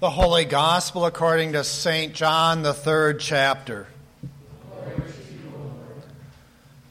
The 0.00 0.08
Holy 0.08 0.46
Gospel 0.46 1.04
according 1.04 1.52
to 1.52 1.62
St. 1.62 2.14
John, 2.14 2.62
the 2.62 2.72
third 2.72 3.20
chapter. 3.20 3.86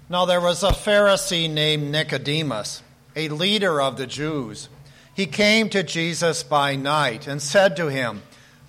Now 0.08 0.26
there 0.26 0.40
was 0.40 0.62
a 0.62 0.68
Pharisee 0.68 1.50
named 1.50 1.90
Nicodemus, 1.90 2.84
a 3.16 3.30
leader 3.30 3.82
of 3.82 3.98
the 3.98 4.06
Jews. 4.06 4.70
He 5.16 5.26
came 5.26 5.70
to 5.70 5.82
Jesus 5.82 6.44
by 6.44 6.76
night 6.76 7.26
and 7.26 7.42
said 7.42 7.76
to 7.78 7.88
him, 7.88 8.22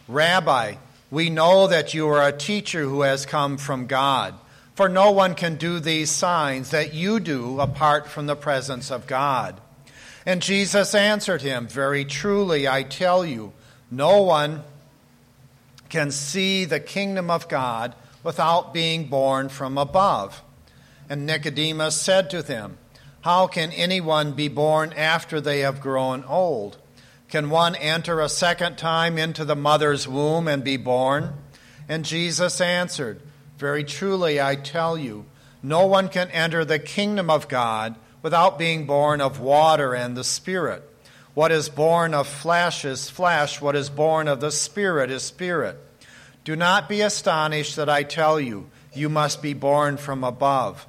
Rabbi, 0.09 0.77
we 1.11 1.29
know 1.29 1.67
that 1.67 1.93
you 1.93 2.09
are 2.09 2.27
a 2.27 2.33
teacher 2.33 2.85
who 2.85 3.03
has 3.03 3.27
come 3.27 3.59
from 3.59 3.87
God, 3.87 4.35
for 4.75 4.89
no 4.89 5.11
one 5.11 5.35
can 5.35 5.57
do 5.57 5.81
these 5.81 6.11
signs 6.11 6.71
that 6.71 6.95
you 6.95 7.21
do 7.21 7.61
apart 7.61 8.09
from 8.09 8.25
the 8.25 8.37
presence 8.37 8.91
of 8.91 9.07
God. 9.07 9.61
And 10.25 10.41
Jesus 10.41 10.95
answered 10.95 11.43
him, 11.43 11.69
Very 11.69 12.07
truly, 12.07 12.67
I 12.67 12.85
tell 12.85 13.23
you, 13.23 13.53
no 13.91 14.23
one 14.23 14.63
can 15.89 16.11
see 16.11 16.65
the 16.65 16.81
kingdom 16.81 17.31
of 17.31 17.49
God 17.49 17.95
without 18.23 18.73
being 18.73 19.07
born 19.07 19.49
from 19.49 19.77
above. 19.77 20.43
And 21.09 21.27
Nicodemus 21.27 22.01
said 22.01 22.31
to 22.31 22.43
them, 22.43 22.79
How 23.23 23.47
can 23.49 23.73
anyone 23.73 24.33
be 24.33 24.49
born 24.49 24.93
after 24.93 25.41
they 25.41 25.61
have 25.61 25.81
grown 25.81 26.25
old? 26.25 26.79
Can 27.29 27.51
one 27.51 27.75
enter 27.77 28.21
a 28.21 28.29
second 28.29 28.77
time 28.77 29.19
into 29.19 29.45
the 29.45 29.57
mother's 29.57 30.07
womb 30.07 30.49
and 30.49 30.63
be 30.63 30.77
born? 30.77 31.35
And 31.89 32.05
Jesus 32.05 32.61
answered, 32.61 33.21
Very 33.59 33.85
truly 33.85 34.41
I 34.41 34.55
tell 34.55 34.97
you, 34.97 35.27
no 35.63 35.87
one 35.87 36.09
can 36.09 36.31
enter 36.31 36.65
the 36.65 36.79
kingdom 36.79 37.29
of 37.29 37.49
God 37.49 37.97
without 38.23 38.59
being 38.59 38.87
born 38.87 39.21
of 39.21 39.41
water 39.41 39.95
and 39.95 40.17
the 40.17 40.25
Spirit. 40.25 40.90
What 41.41 41.53
is 41.53 41.71
born 41.71 42.13
of 42.13 42.29
flesh 42.29 42.85
is 42.85 43.09
flesh, 43.09 43.63
what 43.63 43.75
is 43.75 43.89
born 43.89 44.29
of 44.29 44.41
the 44.41 44.53
Spirit 44.53 45.11
is 45.11 45.23
spirit. 45.23 45.79
Do 46.45 46.55
not 46.55 46.87
be 46.87 47.01
astonished 47.01 47.77
that 47.77 47.89
I 47.89 48.03
tell 48.03 48.39
you, 48.39 48.69
you 48.93 49.09
must 49.09 49.41
be 49.41 49.55
born 49.55 49.97
from 49.97 50.23
above. 50.23 50.87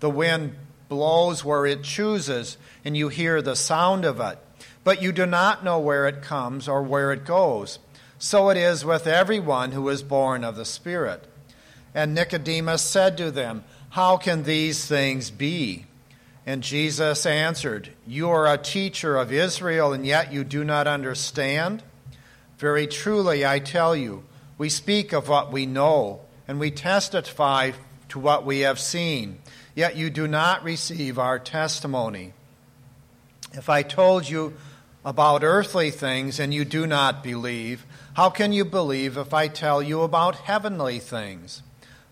The 0.00 0.10
wind 0.10 0.56
blows 0.90 1.42
where 1.42 1.64
it 1.64 1.84
chooses, 1.84 2.58
and 2.84 2.94
you 2.94 3.08
hear 3.08 3.40
the 3.40 3.56
sound 3.56 4.04
of 4.04 4.20
it, 4.20 4.38
but 4.84 5.00
you 5.00 5.10
do 5.10 5.24
not 5.24 5.64
know 5.64 5.78
where 5.78 6.06
it 6.06 6.20
comes 6.20 6.68
or 6.68 6.82
where 6.82 7.10
it 7.10 7.24
goes. 7.24 7.78
So 8.18 8.50
it 8.50 8.58
is 8.58 8.84
with 8.84 9.06
everyone 9.06 9.72
who 9.72 9.88
is 9.88 10.02
born 10.02 10.44
of 10.44 10.56
the 10.56 10.66
Spirit. 10.66 11.24
And 11.94 12.14
Nicodemus 12.14 12.82
said 12.82 13.16
to 13.16 13.30
them, 13.30 13.64
How 13.88 14.18
can 14.18 14.42
these 14.42 14.84
things 14.84 15.30
be? 15.30 15.86
And 16.46 16.62
Jesus 16.62 17.24
answered, 17.24 17.90
You 18.06 18.30
are 18.30 18.46
a 18.46 18.58
teacher 18.58 19.16
of 19.16 19.32
Israel, 19.32 19.92
and 19.92 20.06
yet 20.06 20.32
you 20.32 20.44
do 20.44 20.62
not 20.62 20.86
understand? 20.86 21.82
Very 22.58 22.86
truly, 22.86 23.44
I 23.44 23.58
tell 23.58 23.96
you, 23.96 24.24
we 24.58 24.68
speak 24.68 25.12
of 25.12 25.28
what 25.28 25.52
we 25.52 25.66
know, 25.66 26.20
and 26.46 26.60
we 26.60 26.70
testify 26.70 27.72
to 28.10 28.18
what 28.18 28.44
we 28.44 28.60
have 28.60 28.78
seen, 28.78 29.38
yet 29.74 29.96
you 29.96 30.08
do 30.08 30.28
not 30.28 30.62
receive 30.62 31.18
our 31.18 31.38
testimony. 31.38 32.32
If 33.54 33.68
I 33.68 33.82
told 33.82 34.28
you 34.28 34.54
about 35.04 35.42
earthly 35.42 35.90
things 35.90 36.38
and 36.38 36.54
you 36.54 36.64
do 36.64 36.86
not 36.86 37.24
believe, 37.24 37.84
how 38.14 38.30
can 38.30 38.52
you 38.52 38.64
believe 38.64 39.16
if 39.16 39.34
I 39.34 39.48
tell 39.48 39.82
you 39.82 40.02
about 40.02 40.36
heavenly 40.36 41.00
things? 41.00 41.63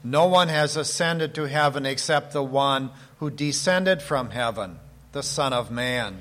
No 0.05 0.27
one 0.27 0.49
has 0.49 0.77
ascended 0.77 1.35
to 1.35 1.45
heaven 1.45 1.87
except 1.87 2.33
the 2.33 2.43
one 2.43 2.91
who 3.19 3.31
descended 3.31 4.03
from 4.03 4.31
heaven, 4.31 4.79
the 5.13 5.23
Son 5.23 5.53
of 5.53 5.71
Man. 5.71 6.19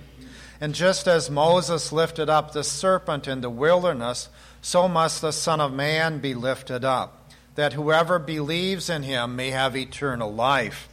And 0.60 0.76
just 0.76 1.08
as 1.08 1.32
Moses 1.32 1.92
lifted 1.92 2.30
up 2.30 2.52
the 2.52 2.64
serpent 2.64 3.28
in 3.28 3.42
the 3.42 3.50
wilderness, 3.50 4.30
so 4.62 4.88
must 4.88 5.22
the 5.22 5.32
Son 5.32 5.60
of 5.60 5.74
Man 5.74 6.20
be 6.20 6.36
lifted 6.36 6.86
up, 6.86 7.32
that 7.56 7.74
whoever 7.74 8.20
believes 8.20 8.88
in 8.88 9.02
him 9.02 9.36
may 9.36 9.50
have 9.50 9.76
eternal 9.76 10.32
life. 10.32 10.88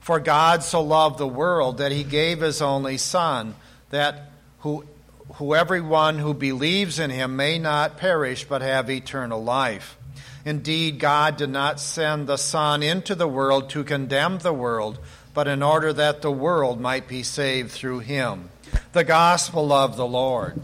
For 0.00 0.18
God 0.18 0.62
so 0.62 0.80
loved 0.82 1.18
the 1.18 1.26
world 1.26 1.78
that 1.78 1.92
he 1.92 2.04
gave 2.04 2.40
his 2.40 2.62
only 2.62 2.96
Son, 2.96 3.54
that 3.90 4.30
who, 4.60 4.86
who 5.34 5.54
everyone 5.54 6.18
who 6.18 6.32
believes 6.32 6.98
in 6.98 7.10
him 7.10 7.36
may 7.36 7.58
not 7.58 7.98
perish 7.98 8.44
but 8.44 8.62
have 8.62 8.88
eternal 8.88 9.42
life. 9.42 9.98
Indeed, 10.44 10.98
God 10.98 11.36
did 11.36 11.50
not 11.50 11.80
send 11.80 12.26
the 12.26 12.36
Son 12.36 12.82
into 12.82 13.14
the 13.14 13.28
world 13.28 13.70
to 13.70 13.82
condemn 13.82 14.38
the 14.38 14.52
world, 14.52 14.98
but 15.32 15.48
in 15.48 15.62
order 15.62 15.92
that 15.92 16.20
the 16.22 16.30
world 16.30 16.80
might 16.80 17.08
be 17.08 17.22
saved 17.22 17.70
through 17.70 18.00
him. 18.00 18.50
The 18.92 19.04
Gospel 19.04 19.72
of 19.72 19.96
the 19.96 20.06
Lord. 20.06 20.60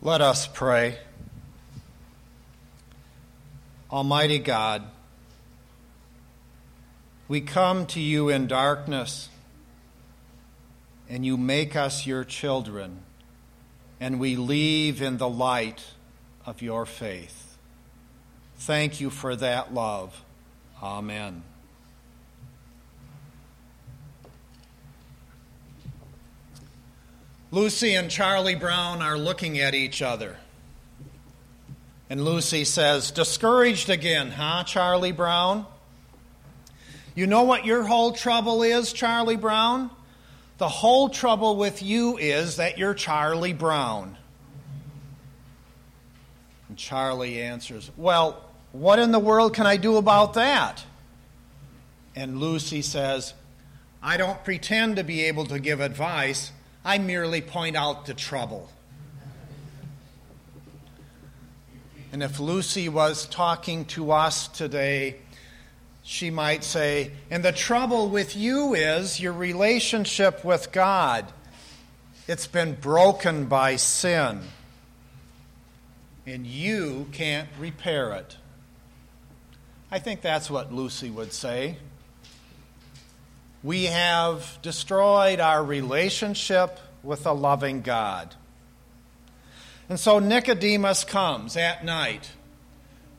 Let 0.00 0.20
us 0.20 0.48
pray. 0.48 0.98
Almighty 3.88 4.38
God, 4.40 4.82
we 7.28 7.40
come 7.40 7.86
to 7.86 8.00
you 8.00 8.28
in 8.28 8.46
darkness, 8.48 9.28
and 11.08 11.24
you 11.24 11.36
make 11.36 11.76
us 11.76 12.04
your 12.06 12.24
children, 12.24 13.00
and 14.02 14.18
we 14.18 14.34
leave 14.34 15.00
in 15.00 15.16
the 15.16 15.28
light 15.28 15.80
of 16.44 16.60
your 16.60 16.84
faith. 16.84 17.56
Thank 18.56 19.00
you 19.00 19.10
for 19.10 19.36
that 19.36 19.72
love. 19.72 20.24
Amen. 20.82 21.44
Lucy 27.52 27.94
and 27.94 28.10
Charlie 28.10 28.56
Brown 28.56 29.02
are 29.02 29.16
looking 29.16 29.60
at 29.60 29.72
each 29.72 30.02
other. 30.02 30.36
And 32.10 32.24
Lucy 32.24 32.64
says, 32.64 33.12
Discouraged 33.12 33.88
again, 33.88 34.32
huh, 34.32 34.64
Charlie 34.64 35.12
Brown? 35.12 35.64
You 37.14 37.28
know 37.28 37.44
what 37.44 37.64
your 37.64 37.84
whole 37.84 38.10
trouble 38.10 38.64
is, 38.64 38.92
Charlie 38.92 39.36
Brown? 39.36 39.92
The 40.62 40.68
whole 40.68 41.08
trouble 41.08 41.56
with 41.56 41.82
you 41.82 42.18
is 42.18 42.54
that 42.58 42.78
you're 42.78 42.94
Charlie 42.94 43.52
Brown. 43.52 44.16
And 46.68 46.78
Charlie 46.78 47.42
answers, 47.42 47.90
Well, 47.96 48.48
what 48.70 49.00
in 49.00 49.10
the 49.10 49.18
world 49.18 49.54
can 49.54 49.66
I 49.66 49.76
do 49.76 49.96
about 49.96 50.34
that? 50.34 50.84
And 52.14 52.38
Lucy 52.38 52.80
says, 52.80 53.34
I 54.00 54.16
don't 54.16 54.44
pretend 54.44 54.94
to 54.98 55.02
be 55.02 55.24
able 55.24 55.46
to 55.46 55.58
give 55.58 55.80
advice, 55.80 56.52
I 56.84 56.98
merely 56.98 57.40
point 57.40 57.74
out 57.74 58.06
the 58.06 58.14
trouble. 58.14 58.70
And 62.12 62.22
if 62.22 62.38
Lucy 62.38 62.88
was 62.88 63.26
talking 63.26 63.84
to 63.86 64.12
us 64.12 64.46
today, 64.46 65.16
she 66.02 66.30
might 66.30 66.64
say, 66.64 67.12
And 67.30 67.44
the 67.44 67.52
trouble 67.52 68.08
with 68.08 68.36
you 68.36 68.74
is 68.74 69.20
your 69.20 69.32
relationship 69.32 70.44
with 70.44 70.72
God. 70.72 71.32
It's 72.28 72.46
been 72.46 72.74
broken 72.74 73.46
by 73.46 73.76
sin, 73.76 74.40
and 76.26 76.46
you 76.46 77.08
can't 77.12 77.48
repair 77.58 78.12
it. 78.12 78.36
I 79.90 79.98
think 79.98 80.22
that's 80.22 80.50
what 80.50 80.72
Lucy 80.72 81.10
would 81.10 81.32
say. 81.32 81.76
We 83.62 83.84
have 83.84 84.58
destroyed 84.62 85.38
our 85.38 85.62
relationship 85.62 86.80
with 87.02 87.26
a 87.26 87.32
loving 87.32 87.82
God. 87.82 88.34
And 89.88 90.00
so 90.00 90.18
Nicodemus 90.18 91.04
comes 91.04 91.56
at 91.56 91.84
night. 91.84 92.30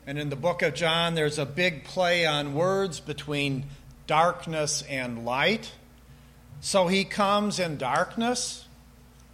And 0.06 0.20
in 0.20 0.30
the 0.30 0.36
book 0.36 0.62
of 0.62 0.74
John, 0.74 1.16
there's 1.16 1.40
a 1.40 1.46
big 1.46 1.86
play 1.86 2.26
on 2.26 2.54
words 2.54 3.00
between 3.00 3.66
darkness 4.06 4.84
and 4.90 5.26
light. 5.26 5.72
So 6.60 6.88
he 6.88 7.06
comes 7.06 7.60
in 7.60 7.78
darkness, 7.78 8.68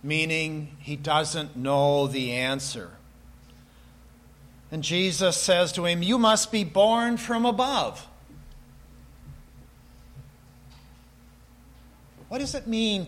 meaning 0.03 0.75
he 0.79 0.95
doesn't 0.95 1.55
know 1.55 2.07
the 2.07 2.33
answer. 2.33 2.91
And 4.71 4.83
Jesus 4.83 5.35
says 5.35 5.71
to 5.73 5.85
him, 5.85 6.03
You 6.03 6.19
must 6.19 6.51
be 6.51 6.63
born 6.63 7.17
from 7.17 7.45
above. 7.45 8.07
What 12.27 12.37
does 12.37 12.53
it 12.53 12.67
mean 12.67 13.07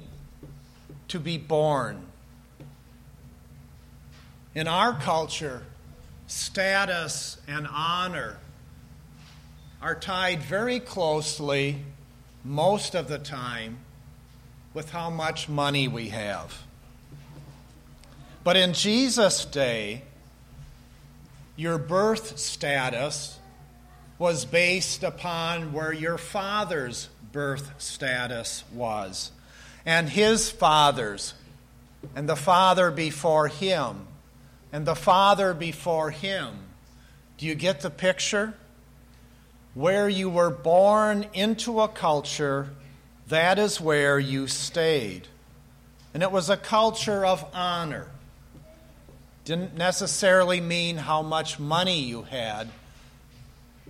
to 1.10 1.20
be 1.20 1.38
born? 1.38 2.08
In 4.56 4.68
our 4.68 4.94
culture, 4.94 5.64
status 6.32 7.38
and 7.46 7.68
honor 7.68 8.38
are 9.82 9.96
tied 9.96 10.42
very 10.42 10.80
closely, 10.80 11.84
most 12.46 12.96
of 12.96 13.08
the 13.10 13.20
time, 13.20 13.78
with 14.74 14.92
how 14.92 15.10
much 15.10 15.50
money 15.50 15.88
we 15.88 16.08
have. 16.10 16.64
But 18.44 18.56
in 18.56 18.74
Jesus' 18.74 19.44
day, 19.44 20.04
your 21.58 21.78
birth 21.78 22.40
status 22.40 23.38
was 24.18 24.46
based 24.46 25.04
upon 25.04 25.74
where 25.74 25.92
your 25.92 26.18
father's 26.18 27.10
birth 27.34 27.74
status 27.78 28.64
was. 28.74 29.32
and 29.86 30.08
his 30.10 30.50
fathers, 30.52 31.34
and 32.16 32.30
the 32.30 32.36
father 32.36 32.92
before 32.92 33.48
him, 33.48 34.06
and 34.72 34.86
the 34.86 34.96
father 34.96 35.54
before 35.54 36.12
him. 36.12 36.56
Do 37.38 37.46
you 37.46 37.56
get 37.56 37.82
the 37.82 37.90
picture? 37.90 38.54
Where 39.74 40.08
you 40.10 40.30
were 40.30 40.50
born 40.50 41.26
into 41.34 41.82
a 41.82 41.88
culture, 41.88 42.70
that 43.28 43.58
is 43.58 43.80
where 43.80 44.20
you 44.20 44.48
stayed. 44.48 45.28
And 46.14 46.22
it 46.22 46.32
was 46.32 46.50
a 46.50 46.58
culture 46.58 47.26
of 47.26 47.46
honor. 47.54 48.08
Didn't 49.46 49.76
necessarily 49.76 50.62
mean 50.62 50.98
how 50.98 51.22
much 51.22 51.58
money 51.60 52.02
you 52.02 52.24
had, 52.24 52.70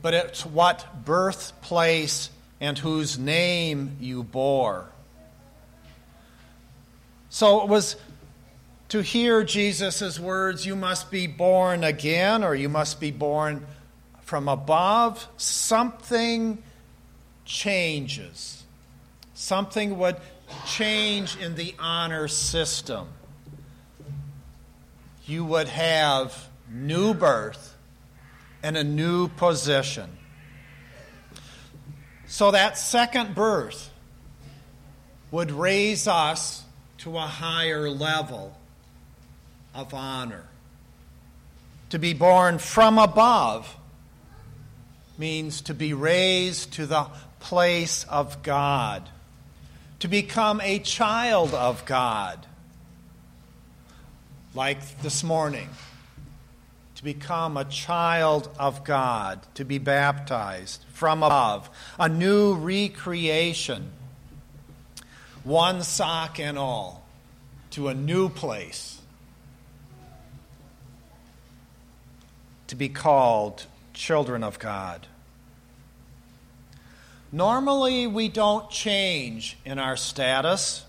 but 0.02 0.14
it's 0.14 0.46
what 0.46 1.04
birthplace 1.04 2.30
and 2.60 2.78
whose 2.78 3.18
name 3.18 3.98
you 4.00 4.24
bore. 4.24 4.86
So 7.30 7.64
it 7.64 7.68
was 7.68 7.96
to 8.92 9.02
hear 9.02 9.42
Jesus' 9.42 10.20
words, 10.20 10.66
you 10.66 10.76
must 10.76 11.10
be 11.10 11.26
born 11.26 11.82
again, 11.86 12.44
or 12.44 12.54
you 12.54 12.68
must 12.68 13.00
be 13.00 13.10
born 13.10 13.66
from 14.20 14.50
above, 14.50 15.26
something 15.38 16.62
changes. 17.46 18.66
Something 19.34 19.98
would 19.98 20.18
change 20.68 21.38
in 21.38 21.56
the 21.56 21.74
honor 21.80 22.28
system. 22.28 23.08
You 25.26 25.46
would 25.46 25.70
have 25.70 26.50
new 26.70 27.14
birth 27.14 27.74
and 28.62 28.76
a 28.76 28.84
new 28.84 29.30
position. 29.30 30.10
So 32.28 32.52
that 32.52 32.78
second 32.78 33.36
birth 33.36 33.90
would 35.32 35.50
raise 35.50 36.10
us 36.10 36.66
to 36.98 37.16
a 37.18 37.22
higher 37.22 37.90
level 37.90 38.58
of 39.74 39.94
honor. 39.94 40.46
To 41.90 42.00
be 42.00 42.14
born 42.14 42.58
from 42.58 42.98
above 42.98 43.76
means 45.18 45.62
to 45.62 45.74
be 45.74 45.94
raised 45.94 46.74
to 46.74 46.86
the 46.86 47.08
place 47.40 48.06
of 48.06 48.42
God, 48.44 49.10
to 50.00 50.08
become 50.08 50.62
a 50.62 50.80
child 50.80 51.54
of 51.54 51.86
God, 51.86 52.46
like 54.54 55.02
this 55.02 55.24
morning, 55.24 55.70
to 56.96 57.04
become 57.04 57.58
a 57.58 57.66
child 57.66 58.50
of 58.60 58.84
God, 58.84 59.42
to 59.56 59.66
be 59.66 59.78
baptized 59.78 60.86
from 60.94 61.24
above, 61.24 61.70
a 62.00 62.08
new 62.08 62.54
recreation, 62.56 63.92
one 65.44 65.84
sock 65.84 66.40
and 66.40 66.58
all, 66.58 67.04
to 67.72 67.88
a 67.88 67.94
new 67.94 68.30
place. 68.30 69.01
To 72.72 72.78
be 72.78 72.88
called 72.88 73.66
children 73.94 74.46
of 74.46 74.58
God. 74.58 75.06
Normally, 77.30 78.08
we 78.08 78.30
don't 78.30 78.70
change 78.70 79.58
in 79.66 79.78
our 79.78 79.98
status. 79.98 80.86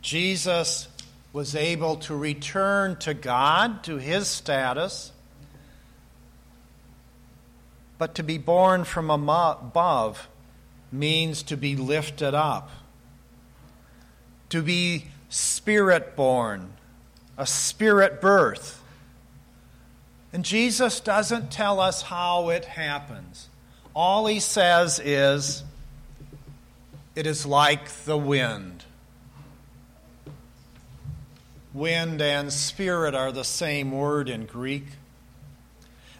Jesus 0.00 0.88
was 1.34 1.54
able 1.54 1.96
to 1.96 2.16
return 2.16 2.96
to 3.00 3.12
God, 3.12 3.84
to 3.84 3.98
his 3.98 4.28
status. 4.28 5.12
But 7.98 8.14
to 8.14 8.22
be 8.22 8.38
born 8.38 8.84
from 8.84 9.10
above 9.10 10.26
means 10.90 11.42
to 11.42 11.58
be 11.58 11.76
lifted 11.76 12.32
up, 12.32 12.70
to 14.48 14.62
be 14.62 15.08
spirit 15.28 16.16
born, 16.16 16.72
a 17.36 17.46
spirit 17.46 18.22
birth. 18.22 18.80
And 20.34 20.44
Jesus 20.44 20.98
doesn't 20.98 21.52
tell 21.52 21.78
us 21.78 22.02
how 22.02 22.48
it 22.48 22.64
happens. 22.64 23.48
All 23.94 24.26
he 24.26 24.40
says 24.40 24.98
is, 24.98 25.62
it 27.14 27.24
is 27.24 27.46
like 27.46 27.88
the 28.04 28.18
wind. 28.18 28.84
Wind 31.72 32.20
and 32.20 32.52
spirit 32.52 33.14
are 33.14 33.30
the 33.30 33.44
same 33.44 33.92
word 33.92 34.28
in 34.28 34.46
Greek. 34.46 34.86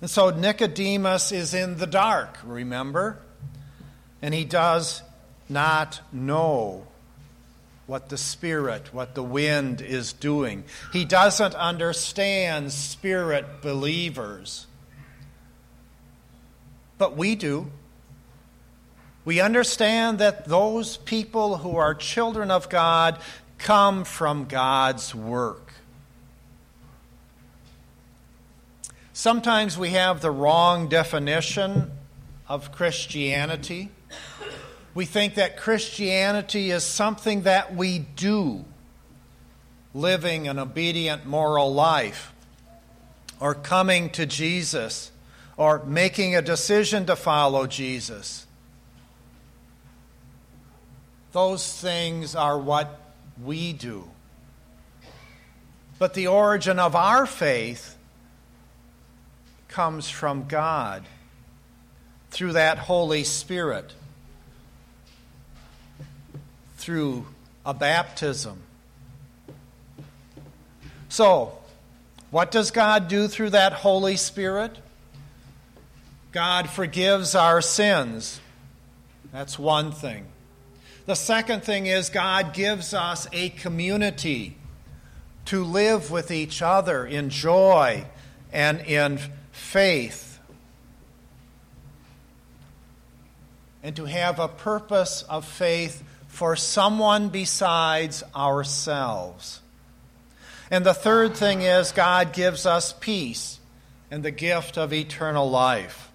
And 0.00 0.08
so 0.08 0.30
Nicodemus 0.30 1.32
is 1.32 1.52
in 1.52 1.78
the 1.78 1.86
dark, 1.88 2.38
remember? 2.44 3.18
And 4.22 4.32
he 4.32 4.44
does 4.44 5.02
not 5.48 6.00
know 6.12 6.86
what 7.86 8.08
the 8.08 8.16
Spirit, 8.16 8.92
what 8.94 9.14
the 9.14 9.22
wind 9.22 9.80
is 9.80 10.12
doing. 10.12 10.64
He 10.92 11.04
doesn't 11.04 11.54
understand 11.54 12.72
Spirit 12.72 13.60
believers. 13.60 14.66
But 16.96 17.16
we 17.16 17.34
do. 17.34 17.70
We 19.24 19.40
understand 19.40 20.18
that 20.18 20.46
those 20.46 20.96
people 20.98 21.58
who 21.58 21.76
are 21.76 21.94
children 21.94 22.50
of 22.50 22.68
God 22.68 23.18
come 23.58 24.04
from 24.04 24.44
God's 24.44 25.14
work. 25.14 25.72
Sometimes 29.12 29.78
we 29.78 29.90
have 29.90 30.20
the 30.20 30.30
wrong 30.30 30.88
definition 30.88 31.92
of 32.48 32.72
Christianity. 32.72 33.90
We 34.94 35.04
think 35.04 35.34
that 35.34 35.56
Christianity 35.56 36.70
is 36.70 36.84
something 36.84 37.42
that 37.42 37.74
we 37.74 37.98
do, 37.98 38.64
living 39.92 40.46
an 40.46 40.58
obedient 40.58 41.26
moral 41.26 41.74
life, 41.74 42.32
or 43.40 43.54
coming 43.54 44.08
to 44.10 44.24
Jesus, 44.24 45.10
or 45.56 45.84
making 45.84 46.36
a 46.36 46.42
decision 46.42 47.06
to 47.06 47.16
follow 47.16 47.66
Jesus. 47.66 48.46
Those 51.32 51.80
things 51.80 52.36
are 52.36 52.56
what 52.56 53.00
we 53.42 53.72
do. 53.72 54.08
But 55.98 56.14
the 56.14 56.28
origin 56.28 56.78
of 56.78 56.94
our 56.94 57.26
faith 57.26 57.96
comes 59.66 60.08
from 60.08 60.46
God 60.46 61.04
through 62.30 62.52
that 62.52 62.78
Holy 62.78 63.24
Spirit 63.24 63.92
through 66.84 67.24
a 67.64 67.72
baptism. 67.72 68.58
So, 71.08 71.56
what 72.30 72.50
does 72.50 72.70
God 72.70 73.08
do 73.08 73.26
through 73.26 73.50
that 73.50 73.72
Holy 73.72 74.16
Spirit? 74.16 74.76
God 76.30 76.68
forgives 76.68 77.34
our 77.34 77.62
sins. 77.62 78.38
That's 79.32 79.58
one 79.58 79.92
thing. 79.92 80.26
The 81.06 81.14
second 81.14 81.62
thing 81.62 81.86
is 81.86 82.10
God 82.10 82.52
gives 82.52 82.92
us 82.92 83.26
a 83.32 83.48
community 83.48 84.58
to 85.46 85.64
live 85.64 86.10
with 86.10 86.30
each 86.30 86.60
other 86.60 87.06
in 87.06 87.30
joy 87.30 88.04
and 88.52 88.82
in 88.82 89.20
faith. 89.52 90.38
And 93.82 93.96
to 93.96 94.04
have 94.04 94.38
a 94.38 94.48
purpose 94.48 95.22
of 95.30 95.46
faith 95.46 96.02
for 96.34 96.56
someone 96.56 97.28
besides 97.28 98.24
ourselves. 98.34 99.60
And 100.68 100.84
the 100.84 100.92
third 100.92 101.36
thing 101.36 101.62
is 101.62 101.92
God 101.92 102.32
gives 102.32 102.66
us 102.66 102.92
peace 102.98 103.60
and 104.10 104.24
the 104.24 104.32
gift 104.32 104.76
of 104.76 104.92
eternal 104.92 105.48
life. 105.48 106.10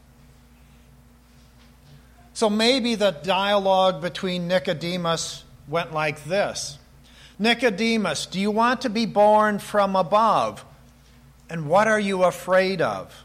So 2.34 2.50
maybe 2.50 2.96
the 2.96 3.12
dialogue 3.12 4.02
between 4.02 4.50
Nicodemus 4.50 5.46
went 5.70 5.94
like 5.94 6.26
this 6.26 6.78
Nicodemus, 7.40 8.26
do 8.26 8.42
you 8.42 8.52
want 8.52 8.82
to 8.82 8.90
be 8.90 9.06
born 9.06 9.60
from 9.60 9.96
above? 9.96 10.66
And 11.50 11.70
what 11.70 11.88
are 11.88 12.00
you 12.00 12.26
afraid 12.26 12.82
of? 12.82 13.24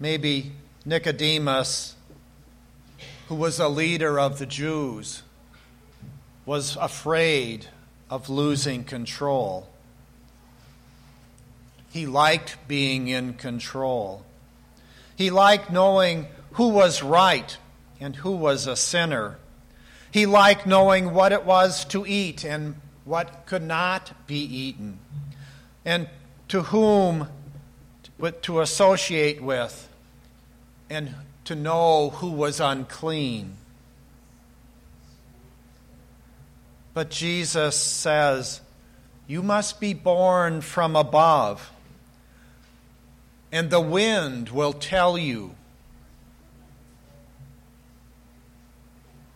Maybe 0.00 0.50
Nicodemus, 0.90 1.94
who 3.28 3.36
was 3.36 3.60
a 3.60 3.68
leader 3.68 4.18
of 4.18 4.40
the 4.40 4.44
Jews, 4.44 5.22
was 6.44 6.76
afraid 6.80 7.66
of 8.10 8.28
losing 8.28 8.82
control. 8.82 9.68
He 11.92 12.06
liked 12.06 12.56
being 12.66 13.06
in 13.06 13.34
control. 13.34 14.24
He 15.14 15.30
liked 15.30 15.70
knowing 15.70 16.26
who 16.54 16.70
was 16.70 17.04
right 17.04 17.56
and 18.00 18.16
who 18.16 18.32
was 18.32 18.66
a 18.66 18.74
sinner. 18.74 19.38
He 20.10 20.26
liked 20.26 20.66
knowing 20.66 21.14
what 21.14 21.30
it 21.30 21.44
was 21.44 21.84
to 21.84 22.04
eat 22.04 22.42
and 22.44 22.74
what 23.04 23.46
could 23.46 23.62
not 23.62 24.26
be 24.26 24.42
eaten, 24.42 24.98
and 25.84 26.08
to 26.48 26.62
whom 26.62 27.28
to 28.42 28.60
associate 28.60 29.40
with 29.40 29.86
and 30.90 31.14
to 31.44 31.54
know 31.54 32.10
who 32.10 32.32
was 32.32 32.60
unclean. 32.60 33.56
But 36.92 37.10
Jesus 37.10 37.76
says, 37.76 38.60
You 39.28 39.42
must 39.42 39.80
be 39.80 39.94
born 39.94 40.60
from 40.60 40.96
above, 40.96 41.70
and 43.52 43.70
the 43.70 43.80
wind 43.80 44.50
will 44.50 44.72
tell 44.72 45.16
you. 45.16 45.54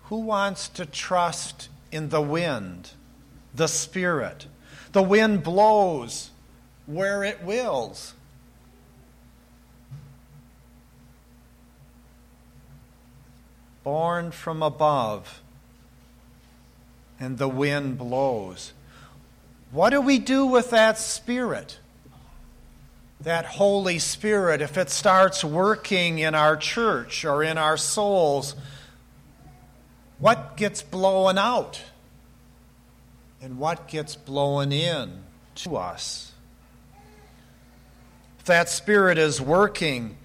Who 0.09 0.21
wants 0.21 0.69
to 0.71 0.85
trust 0.85 1.69
in 1.91 2.11
the 2.11 2.21
wind, 2.21 2.91
the 3.55 3.69
Spirit? 3.69 4.47
The 4.93 5.03
wind 5.03 5.43
blows 5.43 6.31
where 6.87 7.25
it 7.25 7.43
wills. 7.43 8.15
Born 13.85 14.31
from 14.33 14.63
above 14.63 15.43
and 17.21 17.39
the 17.39 17.49
wind 17.49 17.99
blows. 17.99 18.73
What 19.71 19.91
do 19.91 20.01
we 20.01 20.19
do 20.19 20.47
with 20.47 20.71
that 20.71 20.99
Spirit? 20.99 21.79
That 23.21 23.47
Holy 23.47 23.99
Spirit, 23.99 24.61
if 24.61 24.77
it 24.77 24.91
starts 24.91 25.45
working 25.45 26.19
in 26.19 26.35
our 26.35 26.57
church 26.57 27.25
or 27.25 27.43
in 27.43 27.59
our 27.59 27.77
souls, 27.77 28.55
what 30.19 30.57
gets 30.57 30.83
blown 30.83 31.39
out? 31.39 31.81
And 33.41 33.59
what 33.59 33.89
gets 33.89 34.17
blown 34.17 34.73
in 34.73 35.23
to 35.57 35.77
us? 35.77 36.33
If 38.39 38.45
that 38.47 38.69
Spirit 38.69 39.19
is 39.19 39.41
working, 39.41 40.17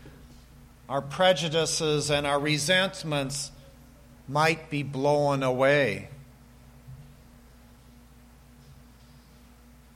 our 0.89 1.01
prejudices 1.01 2.11
and 2.11 2.27
our 2.27 2.39
resentments 2.39 3.51
might 4.27 4.69
be 4.69 4.83
blown 4.83 5.43
away. 5.43 6.09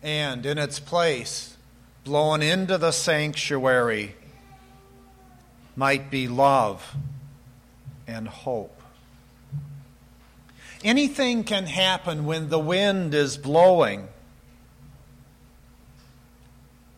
and 0.03 0.45
in 0.45 0.57
its 0.57 0.79
place, 0.79 1.55
blown 2.03 2.41
into 2.41 2.77
the 2.77 2.91
sanctuary, 2.91 4.13
might 5.77 6.11
be 6.11 6.27
love 6.27 6.95
and 8.05 8.27
hope. 8.27 8.81
Anything 10.83 11.45
can 11.45 11.65
happen 11.65 12.25
when 12.25 12.49
the 12.49 12.59
wind 12.59 13.13
is 13.15 13.37
blowing. 13.37 14.09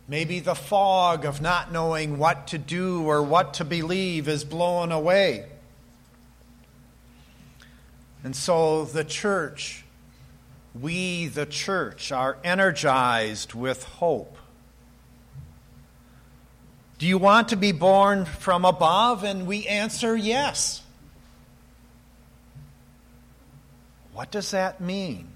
Maybe 0.07 0.39
the 0.39 0.55
fog 0.55 1.25
of 1.25 1.41
not 1.41 1.71
knowing 1.71 2.17
what 2.17 2.47
to 2.47 2.57
do 2.57 3.03
or 3.03 3.23
what 3.23 3.55
to 3.55 3.65
believe 3.65 4.27
is 4.27 4.43
blown 4.43 4.91
away. 4.91 5.45
And 8.23 8.35
so 8.35 8.85
the 8.85 9.03
church 9.03 9.85
we, 10.79 11.27
the 11.27 11.45
church, 11.45 12.11
are 12.11 12.37
energized 12.43 13.53
with 13.53 13.83
hope. 13.83 14.37
Do 16.97 17.07
you 17.07 17.17
want 17.17 17.49
to 17.49 17.55
be 17.55 17.71
born 17.71 18.25
from 18.25 18.65
above? 18.65 19.23
And 19.23 19.47
we 19.47 19.67
answer 19.67 20.15
yes. 20.15 20.81
What 24.13 24.31
does 24.31 24.51
that 24.51 24.81
mean? 24.81 25.27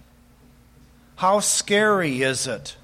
How 1.15 1.39
scary 1.39 2.21
is 2.21 2.47
it 2.47 2.75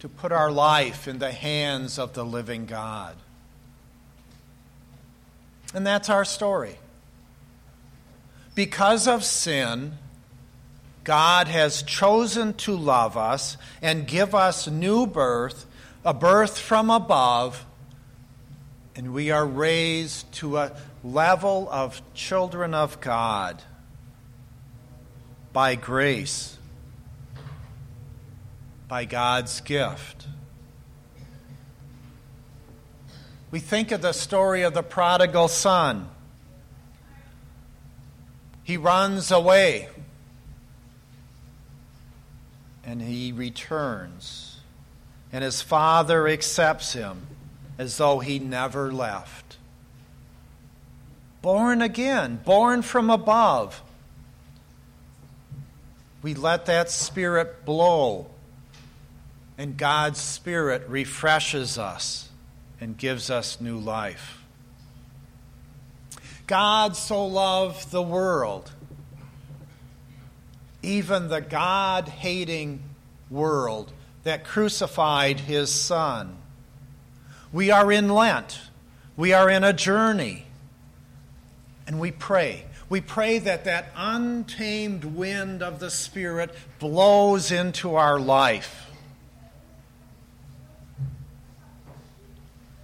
to 0.00 0.08
put 0.08 0.32
our 0.32 0.50
life 0.50 1.08
in 1.08 1.18
the 1.18 1.32
hands 1.32 1.98
of 1.98 2.12
the 2.14 2.24
living 2.24 2.66
God? 2.66 3.16
And 5.74 5.86
that's 5.86 6.08
our 6.08 6.24
story. 6.24 6.76
Because 8.54 9.06
of 9.06 9.22
sin, 9.24 9.92
God 11.04 11.48
has 11.48 11.82
chosen 11.82 12.54
to 12.54 12.76
love 12.76 13.16
us 13.16 13.56
and 13.80 14.06
give 14.06 14.34
us 14.34 14.68
new 14.68 15.06
birth, 15.06 15.64
a 16.04 16.12
birth 16.12 16.58
from 16.58 16.90
above, 16.90 17.64
and 18.94 19.14
we 19.14 19.30
are 19.30 19.46
raised 19.46 20.30
to 20.34 20.58
a 20.58 20.72
level 21.04 21.68
of 21.70 22.02
children 22.14 22.74
of 22.74 23.00
God 23.00 23.62
by 25.52 25.76
grace, 25.76 26.57
by 28.88 29.04
God's 29.04 29.60
gift. 29.60 30.26
We 33.50 33.60
think 33.60 33.92
of 33.92 34.02
the 34.02 34.12
story 34.12 34.62
of 34.62 34.74
the 34.74 34.82
prodigal 34.82 35.48
son. 35.48 36.08
He 38.64 38.76
runs 38.76 39.30
away 39.30 39.88
and 42.88 43.02
he 43.02 43.32
returns. 43.32 44.60
And 45.30 45.44
his 45.44 45.60
father 45.60 46.26
accepts 46.26 46.94
him 46.94 47.26
as 47.76 47.98
though 47.98 48.18
he 48.18 48.38
never 48.38 48.90
left. 48.90 49.58
Born 51.42 51.82
again, 51.82 52.40
born 52.44 52.80
from 52.80 53.10
above. 53.10 53.82
We 56.22 56.34
let 56.34 56.64
that 56.66 56.90
spirit 56.90 57.66
blow, 57.66 58.26
and 59.58 59.76
God's 59.76 60.20
spirit 60.20 60.88
refreshes 60.88 61.76
us 61.76 62.30
and 62.80 62.96
gives 62.96 63.28
us 63.28 63.60
new 63.60 63.78
life. 63.78 64.42
God 66.46 66.96
so 66.96 67.26
loved 67.26 67.90
the 67.90 68.00
world 68.00 68.72
even 70.82 71.28
the 71.28 71.40
God 71.40 72.08
hating 72.08 72.82
world 73.30 73.92
that 74.24 74.44
crucified 74.44 75.40
his 75.40 75.72
son. 75.72 76.36
We 77.52 77.70
are 77.70 77.90
in 77.90 78.08
Lent, 78.08 78.60
we 79.16 79.32
are 79.32 79.48
in 79.50 79.64
a 79.64 79.72
journey, 79.72 80.46
and 81.86 81.98
we 81.98 82.10
pray. 82.10 82.64
We 82.90 83.02
pray 83.02 83.38
that 83.40 83.64
that 83.64 83.92
untamed 83.96 85.04
wind 85.04 85.62
of 85.62 85.78
the 85.78 85.90
Spirit 85.90 86.54
blows 86.78 87.50
into 87.50 87.96
our 87.96 88.18
life. 88.18 88.87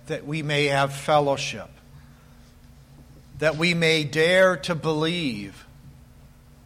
That 0.06 0.26
we 0.26 0.42
may 0.42 0.66
have 0.66 0.94
fellowship. 0.94 1.70
That 3.38 3.56
we 3.56 3.74
may 3.74 4.04
dare 4.04 4.56
to 4.58 4.74
believe 4.74 5.64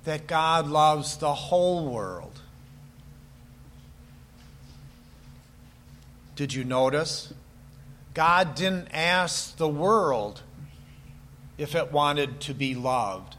that 0.04 0.26
God 0.26 0.68
loves 0.68 1.16
the 1.18 1.34
whole 1.34 1.88
world. 1.88 2.40
Did 6.34 6.54
you 6.54 6.64
notice? 6.64 7.32
God 8.14 8.54
didn't 8.54 8.88
ask 8.92 9.56
the 9.56 9.68
world 9.68 10.42
if 11.58 11.74
it 11.74 11.92
wanted 11.92 12.40
to 12.42 12.54
be 12.54 12.74
loved. 12.74 13.36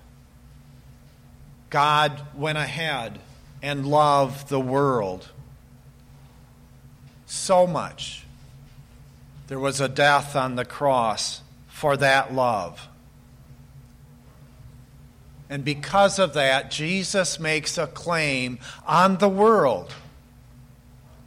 God 1.69 2.21
went 2.35 2.57
ahead 2.57 3.19
and 3.61 3.85
loved 3.85 4.49
the 4.49 4.59
world 4.59 5.29
so 7.25 7.65
much. 7.65 8.25
There 9.49 9.59
was 9.59 9.81
a 9.81 9.89
death 9.89 10.35
on 10.35 10.55
the 10.55 10.63
cross 10.63 11.41
for 11.69 11.97
that 11.97 12.31
love. 12.31 12.87
And 15.49 15.65
because 15.65 16.19
of 16.19 16.35
that, 16.35 16.69
Jesus 16.69 17.39
makes 17.39 17.79
a 17.79 17.87
claim 17.87 18.59
on 18.85 19.17
the 19.17 19.27
world 19.27 19.91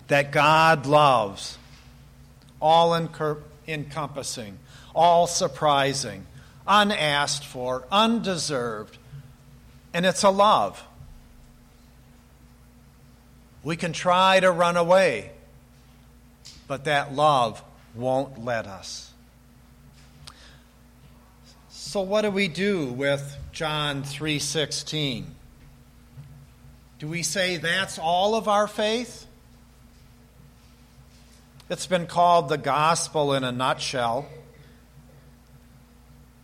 that 0.07 0.31
God 0.31 0.87
loves, 0.87 1.59
all 2.61 2.95
encompassing, 3.67 4.57
all 4.95 5.27
surprising, 5.27 6.25
unasked 6.65 7.45
for, 7.45 7.85
undeserved. 7.91 8.99
And 9.93 10.07
it's 10.07 10.23
a 10.23 10.31
love. 10.31 10.81
We 13.65 13.75
can 13.75 13.93
try 13.93 14.39
to 14.39 14.53
run 14.53 14.77
away, 14.77 15.33
but 16.69 16.85
that 16.85 17.13
love 17.13 17.61
won't 17.95 18.45
let 18.45 18.67
us. 18.67 19.13
So 21.69 22.01
what 22.01 22.23
do 22.23 22.31
we 22.31 22.49
do 22.49 22.87
with 22.87 23.37
John 23.53 24.03
3:16? 24.03 25.35
Do 26.99 27.09
we 27.09 27.23
say 27.23 27.57
that's 27.57 27.99
all 27.99 28.35
of 28.35 28.49
our 28.49 28.67
faith? 28.67 29.27
It's 31.69 31.87
been 31.87 32.07
called 32.07 32.49
the 32.49 32.59
gospel 32.59 33.35
in 33.35 33.45
a 33.45 33.53
nutshell. 33.53 34.27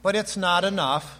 But 0.03 0.17
it's 0.17 0.37
not 0.37 0.65
enough. 0.65 1.19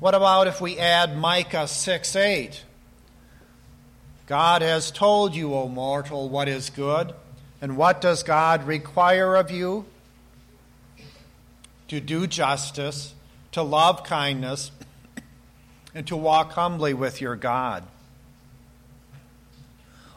What 0.00 0.14
about 0.14 0.46
if 0.46 0.60
we 0.60 0.78
add 0.78 1.16
Micah 1.16 1.66
6 1.66 2.14
8? 2.14 2.62
God 4.26 4.60
has 4.62 4.90
told 4.90 5.34
you, 5.34 5.54
O 5.54 5.68
mortal, 5.68 6.28
what 6.28 6.48
is 6.48 6.68
good, 6.68 7.14
and 7.60 7.76
what 7.76 8.00
does 8.00 8.22
God 8.22 8.66
require 8.66 9.36
of 9.36 9.50
you? 9.50 9.84
to 11.88 12.00
do 12.00 12.26
justice, 12.26 13.14
to 13.52 13.62
love 13.62 14.02
kindness, 14.04 14.70
and 15.94 16.06
to 16.06 16.16
walk 16.16 16.52
humbly 16.52 16.94
with 16.94 17.20
your 17.20 17.36
God. 17.36 17.84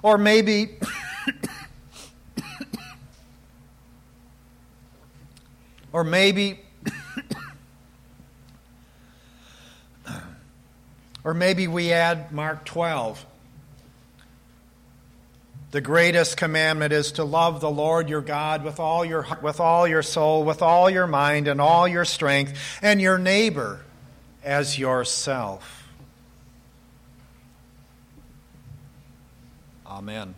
Or 0.02 0.18
maybe. 0.18 0.78
or 5.94 6.04
maybe. 6.04 6.60
or 11.24 11.34
maybe 11.34 11.68
we 11.68 11.92
add 11.92 12.32
Mark 12.32 12.64
12. 12.66 13.26
The 15.72 15.82
greatest 15.82 16.36
commandment 16.36 16.92
is 16.92 17.12
to 17.14 17.24
love 17.24 17.62
the 17.62 17.70
Lord 17.70 18.10
your 18.10 18.22
God 18.22 18.64
with 18.64 18.80
all 18.80 19.06
your 19.06 19.28
with 19.42 19.60
all 19.60 19.88
your 19.88 20.02
soul, 20.02 20.44
with 20.44 20.62
all 20.64 20.90
your 20.90 21.06
mind 21.06 21.48
and 21.48 21.62
all 21.62 21.88
your 21.88 22.06
strength, 22.06 22.58
and 22.82 23.00
your 23.00 23.20
neighbor 23.20 23.82
as 24.44 24.80
yourself. 24.80 25.88
Amen. 29.86 30.34